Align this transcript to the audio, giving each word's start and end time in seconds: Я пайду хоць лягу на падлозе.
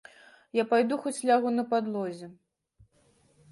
Я 0.59 0.63
пайду 0.71 0.97
хоць 1.03 1.19
лягу 1.31 1.53
на 1.59 1.63
падлозе. 1.75 2.27